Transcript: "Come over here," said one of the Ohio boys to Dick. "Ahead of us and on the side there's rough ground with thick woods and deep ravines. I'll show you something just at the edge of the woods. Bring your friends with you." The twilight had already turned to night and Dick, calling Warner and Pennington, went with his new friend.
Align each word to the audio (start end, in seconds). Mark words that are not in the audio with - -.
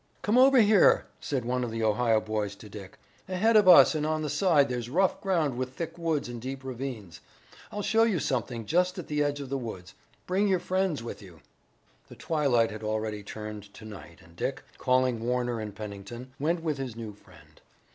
"Come 0.23 0.35
over 0.35 0.59
here," 0.59 1.05
said 1.19 1.45
one 1.45 1.63
of 1.63 1.69
the 1.69 1.83
Ohio 1.83 2.19
boys 2.19 2.55
to 2.55 2.67
Dick. 2.67 2.97
"Ahead 3.29 3.55
of 3.55 3.67
us 3.67 3.93
and 3.93 4.03
on 4.03 4.23
the 4.23 4.31
side 4.31 4.67
there's 4.67 4.89
rough 4.89 5.21
ground 5.21 5.59
with 5.59 5.75
thick 5.75 5.95
woods 5.95 6.27
and 6.27 6.41
deep 6.41 6.63
ravines. 6.63 7.19
I'll 7.71 7.83
show 7.83 8.01
you 8.01 8.17
something 8.17 8.65
just 8.65 8.97
at 8.97 9.05
the 9.05 9.23
edge 9.23 9.41
of 9.41 9.49
the 9.49 9.59
woods. 9.59 9.93
Bring 10.25 10.47
your 10.47 10.57
friends 10.57 11.03
with 11.03 11.21
you." 11.21 11.39
The 12.07 12.15
twilight 12.15 12.71
had 12.71 12.81
already 12.83 13.21
turned 13.21 13.71
to 13.75 13.85
night 13.85 14.21
and 14.23 14.35
Dick, 14.35 14.63
calling 14.79 15.23
Warner 15.23 15.59
and 15.59 15.75
Pennington, 15.75 16.31
went 16.39 16.63
with 16.63 16.79
his 16.79 16.95
new 16.95 17.13
friend. 17.13 17.61